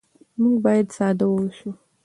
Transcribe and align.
موږ 0.41 0.55
باید 0.65 0.87
ساده 0.97 1.25
واوسو. 1.29 1.69